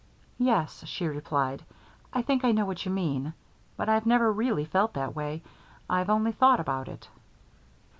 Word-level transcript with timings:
"Yes," 0.39 0.83
she 0.87 1.05
replied. 1.07 1.63
"I 2.11 2.23
think 2.23 2.43
I 2.43 2.51
know 2.53 2.65
what 2.65 2.83
you 2.87 2.91
mean. 2.91 3.35
But 3.77 3.87
I 3.87 4.01
never 4.03 4.31
really 4.33 4.65
felt 4.65 4.93
that 4.95 5.15
way; 5.15 5.43
I've 5.87 6.09
only 6.09 6.31
thought 6.31 6.59
about 6.59 6.87
it." 6.87 7.07